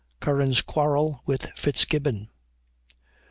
CURRAN'S 0.19 0.63
QUARREL 0.63 1.21
WITH 1.27 1.45
FITZGIBBON. 1.55 2.29